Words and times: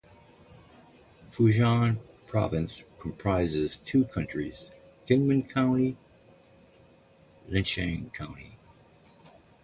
Fujian 1.31 1.97
province 2.25 2.81
comprises 2.99 3.77
two 3.85 4.03
counties: 4.05 4.71
Kinmen 5.07 5.47
County 5.47 5.95
and 7.45 7.53
Lienchiang 7.55 8.11
County. 8.11 8.57